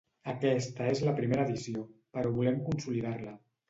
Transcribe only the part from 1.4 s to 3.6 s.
edició, però volem consolidar-la.